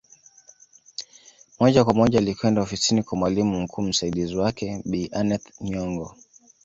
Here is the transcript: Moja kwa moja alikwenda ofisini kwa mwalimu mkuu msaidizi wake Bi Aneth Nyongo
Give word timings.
Moja 1.59 1.83
kwa 1.85 1.93
moja 1.93 2.19
alikwenda 2.19 2.61
ofisini 2.61 3.03
kwa 3.03 3.17
mwalimu 3.17 3.61
mkuu 3.61 3.81
msaidizi 3.81 4.37
wake 4.37 4.81
Bi 4.85 5.09
Aneth 5.13 5.47
Nyongo 5.61 6.15